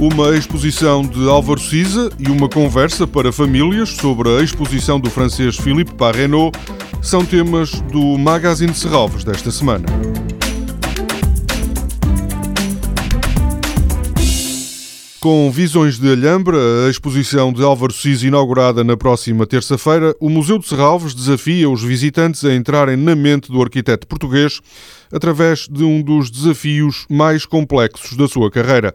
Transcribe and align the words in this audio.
uma 0.00 0.34
exposição 0.34 1.02
de 1.02 1.28
Álvaro 1.28 1.60
Siza 1.60 2.10
e 2.18 2.30
uma 2.30 2.48
conversa 2.48 3.06
para 3.06 3.30
famílias 3.30 3.90
sobre 3.90 4.30
a 4.30 4.42
exposição 4.42 4.98
do 4.98 5.10
francês 5.10 5.58
Philippe 5.58 5.92
Parrenot 5.92 6.58
são 7.02 7.22
temas 7.22 7.82
do 7.92 8.16
Magazine 8.16 8.72
de 8.72 8.78
Serralves 8.78 9.24
desta 9.24 9.50
semana. 9.50 9.84
Com 15.20 15.50
visões 15.50 15.98
de 15.98 16.10
Alhambra, 16.10 16.56
a 16.86 16.88
exposição 16.88 17.52
de 17.52 17.62
Álvaro 17.62 17.92
Siza 17.92 18.26
inaugurada 18.26 18.82
na 18.82 18.96
próxima 18.96 19.46
terça-feira, 19.46 20.16
o 20.18 20.30
Museu 20.30 20.58
de 20.58 20.66
Serralves 20.66 21.12
desafia 21.12 21.68
os 21.68 21.82
visitantes 21.82 22.42
a 22.42 22.54
entrarem 22.54 22.96
na 22.96 23.14
mente 23.14 23.52
do 23.52 23.60
arquiteto 23.60 24.06
português 24.06 24.62
através 25.12 25.68
de 25.68 25.84
um 25.84 26.00
dos 26.00 26.30
desafios 26.30 27.04
mais 27.10 27.44
complexos 27.44 28.16
da 28.16 28.26
sua 28.26 28.50
carreira. 28.50 28.94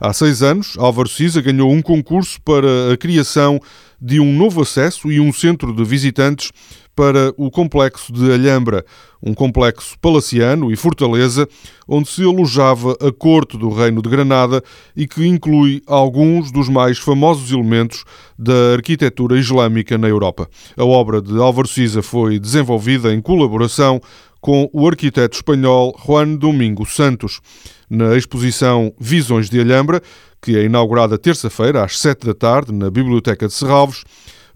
Há 0.00 0.10
seis 0.14 0.42
anos, 0.42 0.74
Álvaro 0.78 1.08
Siza 1.08 1.42
ganhou 1.42 1.70
um 1.70 1.82
concurso 1.82 2.40
para 2.40 2.94
a 2.94 2.96
criação 2.96 3.60
de 4.00 4.18
um 4.18 4.32
novo 4.32 4.62
acesso 4.62 5.12
e 5.12 5.20
um 5.20 5.30
centro 5.34 5.74
de 5.74 5.84
visitantes 5.84 6.50
para 6.98 7.32
o 7.36 7.48
complexo 7.48 8.12
de 8.12 8.32
Alhambra, 8.32 8.84
um 9.22 9.32
complexo 9.32 9.96
palaciano 10.00 10.72
e 10.72 10.74
fortaleza 10.74 11.48
onde 11.86 12.08
se 12.08 12.24
alojava 12.24 12.96
a 13.00 13.12
corte 13.12 13.56
do 13.56 13.70
Reino 13.70 14.02
de 14.02 14.08
Granada 14.08 14.60
e 14.96 15.06
que 15.06 15.24
inclui 15.24 15.80
alguns 15.86 16.50
dos 16.50 16.68
mais 16.68 16.98
famosos 16.98 17.52
elementos 17.52 18.02
da 18.36 18.72
arquitetura 18.74 19.38
islâmica 19.38 19.96
na 19.96 20.08
Europa. 20.08 20.50
A 20.76 20.84
obra 20.84 21.22
de 21.22 21.38
Álvaro 21.38 21.68
Siza 21.68 22.02
foi 22.02 22.36
desenvolvida 22.40 23.14
em 23.14 23.22
colaboração 23.22 24.00
com 24.40 24.68
o 24.72 24.88
arquiteto 24.88 25.36
espanhol 25.36 25.96
Juan 26.04 26.34
Domingo 26.34 26.84
Santos. 26.84 27.40
Na 27.88 28.16
exposição 28.16 28.92
Visões 28.98 29.48
de 29.48 29.60
Alhambra, 29.60 30.02
que 30.42 30.56
é 30.56 30.64
inaugurada 30.64 31.16
terça-feira 31.16 31.84
às 31.84 31.96
sete 31.96 32.26
da 32.26 32.34
tarde 32.34 32.72
na 32.72 32.90
Biblioteca 32.90 33.46
de 33.46 33.54
Serralves, 33.54 34.02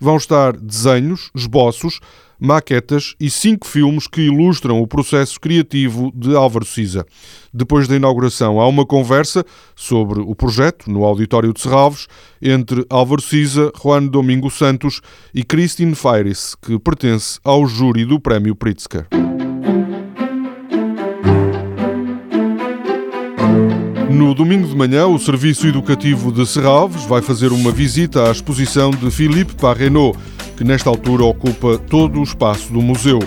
vão 0.02 0.16
estar 0.16 0.56
desenhos, 0.56 1.30
esboços, 1.32 2.00
maquetas 2.40 3.14
e 3.20 3.30
cinco 3.30 3.68
filmes 3.68 4.08
que 4.08 4.22
ilustram 4.22 4.82
o 4.82 4.86
processo 4.86 5.40
criativo 5.40 6.12
de 6.12 6.34
Álvaro 6.34 6.64
Siza. 6.64 7.06
Depois 7.54 7.86
da 7.86 7.94
inauguração, 7.94 8.60
há 8.60 8.66
uma 8.66 8.84
conversa 8.84 9.44
sobre 9.76 10.20
o 10.20 10.34
projeto 10.34 10.90
no 10.90 11.04
Auditório 11.04 11.52
de 11.52 11.60
Serralves 11.60 12.08
entre 12.40 12.84
Álvaro 12.90 13.22
Siza, 13.22 13.70
Juan 13.80 14.06
Domingo 14.06 14.50
Santos 14.50 15.00
e 15.32 15.44
Christine 15.44 15.94
Feiris, 15.94 16.56
que 16.60 16.76
pertence 16.80 17.38
ao 17.44 17.64
júri 17.64 18.04
do 18.04 18.18
Prémio 18.18 18.56
Pritzker. 18.56 19.06
No 24.12 24.34
domingo 24.34 24.68
de 24.68 24.76
manhã, 24.76 25.06
o 25.06 25.18
Serviço 25.18 25.66
Educativo 25.66 26.30
de 26.30 26.46
Serralves 26.46 27.06
vai 27.06 27.22
fazer 27.22 27.50
uma 27.50 27.72
visita 27.72 28.28
à 28.28 28.30
exposição 28.30 28.90
de 28.90 29.10
Philippe 29.10 29.54
Parrenot, 29.54 30.18
que 30.54 30.62
nesta 30.62 30.90
altura 30.90 31.24
ocupa 31.24 31.78
todo 31.78 32.20
o 32.20 32.22
espaço 32.22 32.70
do 32.70 32.82
museu. 32.82 33.20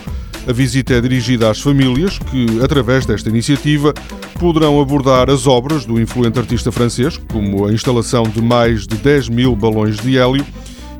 A 0.48 0.54
visita 0.54 0.94
é 0.94 1.02
dirigida 1.02 1.50
às 1.50 1.60
famílias 1.60 2.20
que, 2.20 2.62
através 2.64 3.04
desta 3.04 3.30
iniciativa, 3.30 3.96
poderão 4.40 4.80
abordar 4.80 5.28
as 5.28 5.48
obras 5.48 5.86
do 5.86 6.00
influente 6.00 6.38
artista 6.38 6.72
francês, 6.72 7.18
como 7.32 7.66
a 7.66 7.74
instalação 7.74 8.22
de 8.22 8.40
mais 8.40 8.86
de 8.86 8.96
10 8.96 9.30
mil 9.30 9.56
balões 9.56 9.98
de 9.98 10.20
hélio 10.20 10.46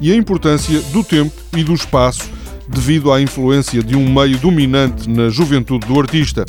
e 0.02 0.12
a 0.12 0.16
importância 0.16 0.82
do 0.92 1.04
tempo 1.04 1.32
e 1.56 1.64
do 1.64 1.76
espaço 1.76 2.28
devido 2.68 3.14
à 3.14 3.22
influência 3.22 3.84
de 3.84 3.96
um 3.96 4.12
meio 4.12 4.40
dominante 4.40 5.08
na 5.08 5.30
juventude 5.30 5.86
do 5.86 6.00
artista. 6.00 6.44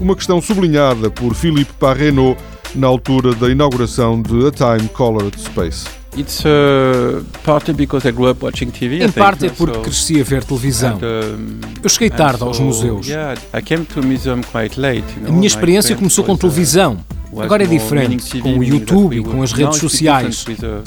Uma 0.00 0.16
questão 0.16 0.40
sublinhada 0.40 1.10
por 1.10 1.34
Philippe 1.34 1.74
Parrenot 1.74 2.40
na 2.74 2.86
altura 2.86 3.34
da 3.34 3.50
inauguração 3.50 4.20
de 4.20 4.46
A 4.46 4.50
Time 4.50 4.88
Colored 4.90 5.38
Space. 5.40 5.84
It's 6.16 6.44
uh, 6.44 7.24
partly 7.44 7.72
because 7.72 8.06
I 8.06 8.10
grew 8.10 8.30
up 8.30 8.44
watching 8.44 8.70
TV. 8.70 9.02
Em 9.02 9.10
parte 9.10 9.46
é 9.46 9.50
porque 9.50 9.78
cresci 9.78 10.20
a 10.20 10.24
ver 10.24 10.42
televisão. 10.42 10.98
Eu 11.82 11.88
cheguei 11.88 12.10
tarde 12.10 12.42
aos 12.42 12.58
museus. 12.58 13.06
A 15.26 15.30
minha 15.30 15.46
experiência 15.46 15.94
começou 15.94 16.24
com 16.24 16.32
uh, 16.32 16.38
televisão. 16.38 16.98
Agora 17.38 17.62
é 17.62 17.66
diferente, 17.66 18.40
com 18.40 18.58
o 18.58 18.64
YouTube 18.64 19.16
e 19.18 19.22
com 19.22 19.40
as 19.40 19.52
redes 19.52 19.78
sociais. 19.78 20.44
Uh, 20.44 20.82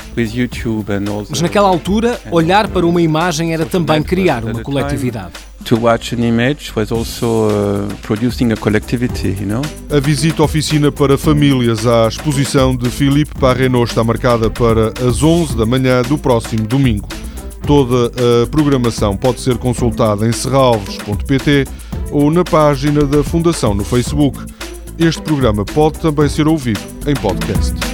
Mas 1.29 1.39
naquela 1.39 1.69
altura, 1.69 2.19
olhar 2.29 2.67
para 2.67 2.85
uma 2.85 3.01
imagem 3.01 3.53
era 3.53 3.65
também 3.65 4.03
criar 4.03 4.43
uma 4.43 4.61
coletividade 4.61 5.33
to 5.63 5.77
watch 5.77 6.13
an 6.13 6.23
image 6.23 6.75
was 6.75 6.91
also 6.91 7.49
uh, 7.49 7.87
producing 8.01 8.51
a 8.51 8.55
collectivity, 8.55 9.29
you 9.39 9.45
know? 9.45 9.61
A 9.89 9.99
visita 9.99 10.43
oficina 10.43 10.91
para 10.91 11.17
famílias 11.17 11.85
à 11.85 12.07
exposição 12.07 12.75
de 12.75 12.89
Philippe 12.89 13.33
Parrenot 13.39 13.89
está 13.89 14.03
marcada 14.03 14.49
para 14.49 14.93
as 15.07 15.23
11 15.23 15.55
da 15.55 15.65
manhã 15.65 16.01
do 16.01 16.17
próximo 16.17 16.67
domingo. 16.67 17.07
Toda 17.65 18.11
a 18.43 18.47
programação 18.47 19.15
pode 19.15 19.39
ser 19.39 19.57
consultada 19.57 20.27
em 20.27 20.31
serralves.pt 20.31 21.65
ou 22.11 22.29
na 22.29 22.43
página 22.43 23.05
da 23.05 23.23
Fundação 23.23 23.73
no 23.73 23.83
Facebook. 23.83 24.37
Este 24.99 25.21
programa 25.21 25.63
pode 25.65 25.99
também 25.99 26.27
ser 26.27 26.47
ouvido 26.47 26.81
em 27.07 27.13
podcast. 27.13 27.92